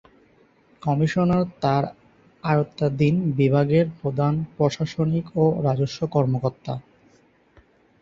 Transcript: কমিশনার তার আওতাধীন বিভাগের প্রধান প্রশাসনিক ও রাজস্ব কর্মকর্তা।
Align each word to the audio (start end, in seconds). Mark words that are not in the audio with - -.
কমিশনার 0.81 1.43
তার 1.61 1.83
আওতাধীন 2.43 3.15
বিভাগের 3.39 3.85
প্রধান 3.99 4.33
প্রশাসনিক 4.55 5.25
ও 5.35 5.63
রাজস্ব 5.63 5.99
কর্মকর্তা। 6.07 6.73